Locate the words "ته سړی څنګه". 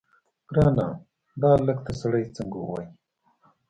1.85-2.57